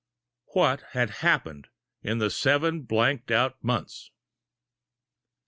What 0.55 0.81
had 0.93 1.11
happened 1.21 1.67
in 2.01 2.17
the 2.17 2.31
seven 2.31 2.81
blanked 2.81 3.29
out 3.29 3.63
months? 3.63 4.09